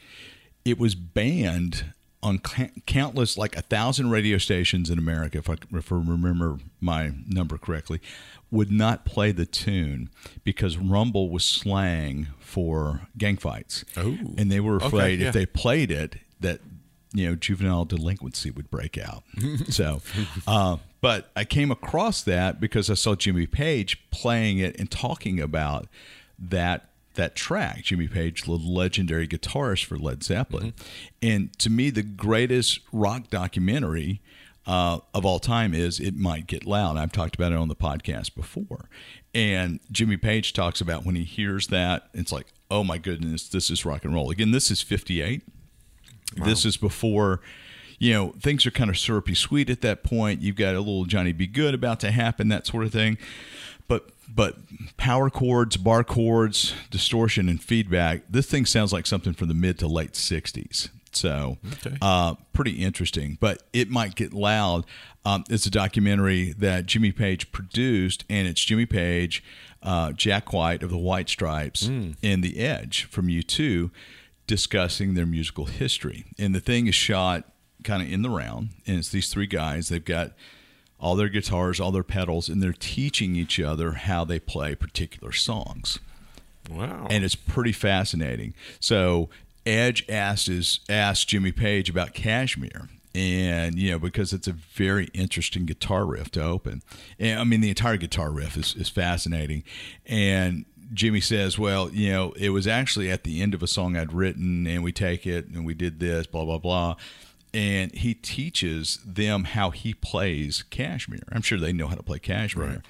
[0.64, 1.86] It was banned
[2.24, 2.40] on
[2.88, 7.56] countless, like a thousand radio stations in America, if I, if I remember my number
[7.60, 8.02] correctly,
[8.50, 10.10] would not play the tune
[10.44, 14.18] because Rumble was slang for gang fights, Oh.
[14.40, 15.28] and they were Okay, afraid yeah.
[15.28, 16.62] if they played it that
[17.14, 19.24] you know juvenile delinquency would break out.
[19.70, 20.02] so,
[20.48, 25.40] uh, but I came across that because I saw Jimmy Page playing it and talking
[25.40, 25.88] about
[26.40, 27.84] that that track.
[27.84, 30.74] Jimmy Page, the legendary guitarist for Led Zeppelin,
[31.22, 34.20] and to me, the greatest rock documentary.
[34.66, 36.98] Uh, of all time is it might get loud.
[36.98, 38.90] I've talked about it on the podcast before,
[39.32, 43.70] and Jimmy Page talks about when he hears that, it's like, oh my goodness, this
[43.70, 44.32] is rock and roll.
[44.32, 45.44] Again, this is '58.
[46.36, 47.42] This is before,
[48.00, 50.42] you know, things are kind of syrupy sweet at that point.
[50.42, 51.48] You've got a little Johnny B.
[51.48, 53.18] Goode about to happen, that sort of thing.
[53.88, 54.58] But but
[54.98, 58.24] power chords, bar chords, distortion, and feedback.
[58.30, 60.90] This thing sounds like something from the mid to late '60s.
[61.12, 61.96] So, Okay.
[62.02, 63.38] uh, pretty interesting.
[63.40, 64.86] But it might get loud.
[65.24, 69.42] Um, it's a documentary that Jimmy Page produced, and it's Jimmy Page,
[69.82, 73.92] uh, Jack White of the White Stripes, and The Edge from U2
[74.48, 76.26] discussing their musical history.
[76.38, 77.46] And the thing is shot
[77.86, 79.88] kind of in the round, and it's these three guys.
[79.90, 80.34] They've got
[81.00, 85.32] all their guitars, all their pedals, and they're teaching each other how they play particular
[85.32, 86.00] songs
[86.70, 87.08] Wow.
[87.12, 88.54] and it's pretty fascinating.
[88.80, 89.30] So
[89.66, 95.10] Edge asked his asked Jimmy Page about Kashmir, and you know because it's a very
[95.14, 96.82] interesting guitar riff to open.
[97.20, 99.64] And I mean the entire guitar riff is is fascinating,
[100.06, 100.66] and.
[100.94, 104.14] Jimmy says, "Well, you know, it was actually at the end of a song I'd
[104.14, 106.96] written, and we take it and we did this, blah blah blah."
[107.56, 111.22] And he teaches them how he plays Kashmir.
[111.32, 112.84] I'm sure they know how to play Kashmir.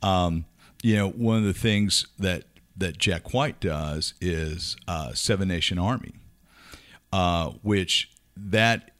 [0.00, 0.44] Um,
[0.80, 2.44] you know, one of the things that
[2.76, 6.14] that Jack White does is uh, Seven Nation Army,
[7.12, 8.92] uh, which that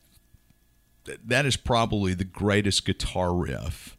[1.25, 3.97] that is probably the greatest guitar riff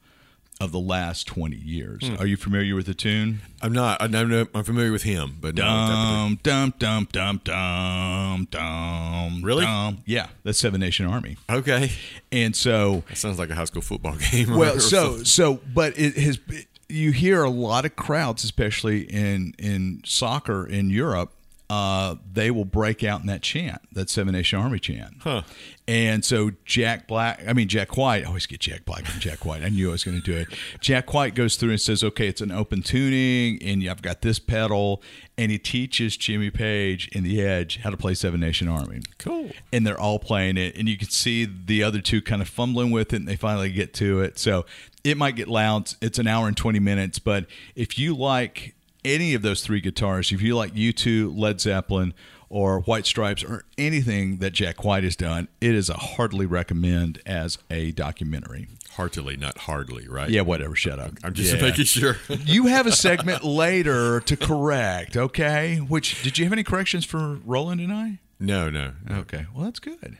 [0.62, 2.08] of the last 20 years.
[2.08, 2.16] Hmm.
[2.20, 3.42] Are you familiar with the tune?
[3.62, 4.02] I'm not.
[4.02, 9.42] I'm, I'm, I'm familiar with him, but Dum, dum, dum, dum, dum, dum.
[9.44, 9.66] Really?
[9.66, 10.00] dum.
[10.06, 11.38] Yeah, that's Seven Nation Army.
[11.50, 11.92] okay.
[12.32, 14.56] And so, That sounds like a high school football game.
[14.56, 16.40] well, so, so, but it has,
[16.88, 21.32] you hear a lot of crowds, especially in, in soccer in Europe,
[21.70, 25.16] uh, they will break out in that chant, that Seven Nation Army chant.
[25.22, 25.42] Huh.
[25.88, 29.46] And so Jack Black, I mean Jack White, I always get Jack Black and Jack
[29.46, 29.64] White.
[29.64, 30.48] I knew I was going to do it.
[30.82, 34.40] Jack White goes through and says, "Okay, it's an open tuning, and I've got this
[34.40, 35.02] pedal,"
[35.38, 39.02] and he teaches Jimmy Page in the Edge how to play Seven Nation Army.
[39.18, 39.50] Cool.
[39.72, 42.92] And they're all playing it, and you can see the other two kind of fumbling
[42.92, 44.38] with it, and they finally get to it.
[44.38, 44.66] So
[45.04, 45.92] it might get loud.
[46.02, 47.46] It's an hour and twenty minutes, but
[47.76, 52.14] if you like any of those three guitars, if you like U2, Led Zeppelin,
[52.50, 57.20] or White Stripes, or anything that Jack White has done, it is a heartily recommend
[57.26, 58.68] as a documentary.
[58.92, 60.30] heartily, not hardly, right?
[60.30, 60.76] Yeah, whatever.
[60.76, 61.14] Shut up.
[61.24, 61.62] I'm just Yeah.
[61.64, 62.18] making sure.
[62.46, 65.78] You have a segment later to correct, okay?
[65.78, 68.20] Which did you have any corrections for Roland and I?
[68.40, 68.94] no, no.
[69.10, 69.16] no.
[69.22, 70.18] Okay, well that's good.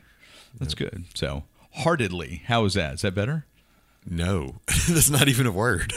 [0.60, 1.04] That's good.
[1.14, 1.44] So
[1.76, 2.96] heartedly, how is that?
[2.96, 3.46] Is that better?
[4.10, 4.56] No,
[4.90, 5.94] that's not even a word.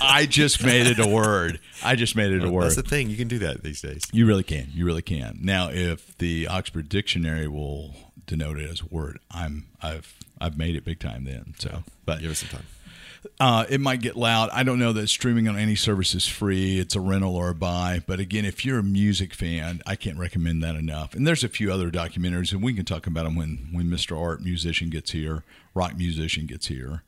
[0.00, 1.60] I just made it a word.
[1.82, 2.64] I just made it a word.
[2.64, 3.10] That's the thing.
[3.10, 4.02] You can do that these days.
[4.12, 4.68] You really can.
[4.72, 5.38] You really can.
[5.42, 7.94] Now, if the Oxford Dictionary will
[8.26, 11.54] denote it as a word, I'm I've I've made it big time then.
[11.58, 12.66] So, but Give us some time.
[13.38, 14.48] uh, it might get loud.
[14.52, 16.78] I don't know that streaming on any service is free.
[16.78, 18.02] It's a rental or a buy.
[18.06, 21.14] But again, if you're a music fan, I can't recommend that enough.
[21.14, 24.18] And there's a few other documentaries, and we can talk about them when when Mr.
[24.18, 27.02] Art musician gets here, rock musician gets here.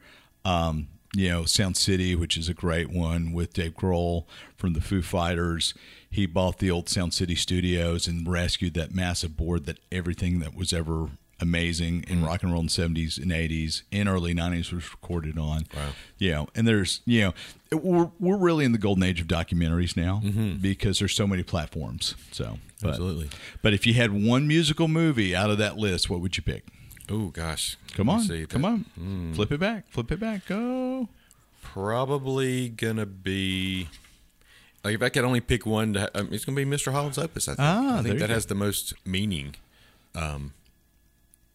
[0.44, 4.24] Um, you know, Sound City, which is a great one with Dave Grohl
[4.56, 5.74] from the Foo Fighters.
[6.10, 10.54] He bought the old Sound City studios and rescued that massive board that everything that
[10.54, 14.72] was ever amazing in rock and roll in the 70s and 80s and early 90s
[14.72, 15.66] was recorded on.
[15.74, 15.88] Wow.
[16.18, 17.34] You know, and there's, you know,
[17.72, 20.56] it- we're, we're really in the golden age of documentaries now Mm-hmm.
[20.58, 22.14] because there's so many platforms.
[22.30, 23.28] So, but, Absolutely.
[23.60, 26.64] But if you had one musical movie out of that list, what would you pick?
[27.12, 27.76] Oh gosh.
[27.94, 28.26] Come on.
[28.48, 29.32] Come on.
[29.34, 29.86] Flip it back.
[29.90, 30.46] Flip it back.
[30.46, 31.08] Go.
[31.62, 33.88] Probably gonna be.
[34.84, 36.90] Like if I could only pick one, to, um, it's gonna be Mr.
[36.92, 37.46] Holland's Opus.
[37.48, 37.60] I think.
[37.60, 39.54] Ah, I think that has the most meaning.
[40.14, 40.54] Um,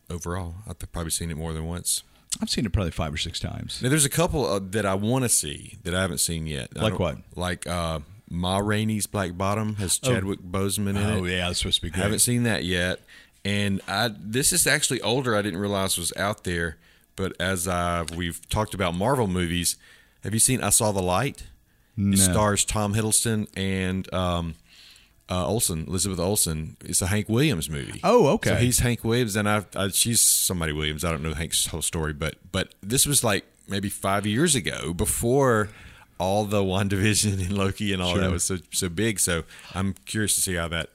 [0.09, 2.03] overall, I've probably seen it more than once.
[2.41, 3.81] I've seen it probably five or six times.
[3.81, 6.75] Now, there's a couple uh, that I want to see that I haven't seen yet.
[6.75, 7.17] Like what?
[7.35, 11.19] Like uh, Ma Rainey's Black Bottom has Chadwick Boseman in Oh, it.
[11.19, 11.47] Oh yeah.
[11.47, 11.99] That's supposed to be good.
[11.99, 12.99] I haven't seen that yet,
[13.47, 15.35] and I this is actually older.
[15.35, 16.77] I didn't realize was out there,
[17.15, 19.77] but as I we've talked about Marvel movies,
[20.23, 21.47] have you seen I Saw the Light?
[21.95, 22.13] No.
[22.13, 24.53] It stars Tom Hiddleston and um,
[25.29, 26.77] uh, Olsen, Elizabeth Olsen.
[26.85, 27.99] It's a Hank Williams movie.
[28.03, 28.51] Oh, okay.
[28.51, 31.03] So he's Hank Williams, and I, I she's somebody Williams.
[31.03, 34.93] I don't know Hank's whole story, but but this was like maybe five years ago
[34.93, 35.69] before
[36.19, 38.21] all the WandaVision and Loki and all Sure.
[38.21, 39.19] that was so so big.
[39.19, 40.89] So I'm curious to see how that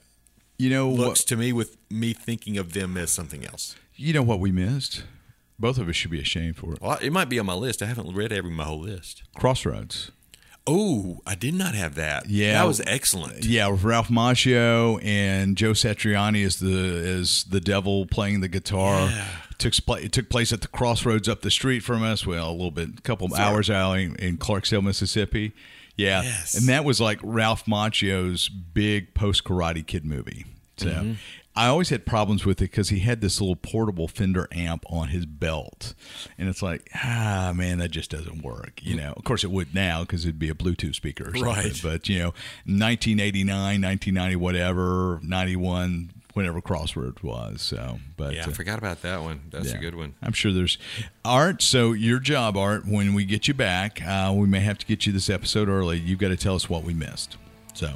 [0.63, 1.27] You know looks what?
[1.27, 3.75] to me with me thinking of them as something else.
[3.95, 5.03] You know what we missed?
[5.59, 6.81] Both of us should be ashamed for it.
[6.81, 7.81] Well, it might be on my list.
[7.81, 9.23] I haven't read every my whole list.
[9.35, 10.11] Crossroads.
[10.65, 12.29] Oh, I did not have that.
[12.29, 12.53] Yeah.
[12.53, 13.43] that was excellent.
[13.45, 16.69] Yeah, with Ralph Macchio and Joe Satriani as the
[17.19, 19.09] as the devil playing the guitar.
[19.09, 19.27] Yeah.
[19.57, 22.25] Took pla- it took place at the crossroads up the street from us.
[22.25, 25.51] Well, a little bit, a couple of hours out in, in Clarksdale, Mississippi.
[25.95, 26.55] Yeah, Yes.
[26.55, 30.45] and that was like Ralph Macchio's big post Karate Kid movie.
[30.77, 31.13] So Mm-hmm.
[31.55, 35.09] I always had problems with it because he had this little portable Fender amp on
[35.09, 35.93] his belt,
[36.35, 38.81] and it's like, ah, man, that just doesn't work.
[38.81, 41.43] You know, of course it would now because it'd be a Bluetooth speaker or something.
[41.43, 41.79] Right.
[41.83, 42.33] But you know,
[42.65, 47.61] 1989, 1990, whatever, 91, whenever Crossroads was.
[47.61, 49.41] So, but Yeah, I uh, forgot about that one.
[49.51, 49.77] That's yeah.
[49.77, 50.15] a good one.
[50.23, 50.79] I'm sure there's
[51.23, 51.61] Art.
[51.61, 55.05] So your job, Art, when we get you back, uh, we may have to get
[55.05, 55.99] you this episode early.
[55.99, 57.37] You've got to tell us what we missed.
[57.75, 57.91] So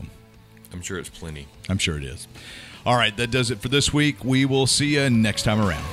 [0.72, 1.48] I'm sure it's plenty.
[1.70, 2.28] I'm sure it is.
[2.88, 4.24] All right, that does it for this week.
[4.24, 5.84] We will see you next time around.